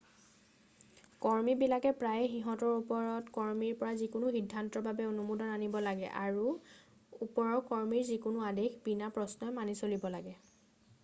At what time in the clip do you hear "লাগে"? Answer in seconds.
5.89-6.09, 10.19-10.37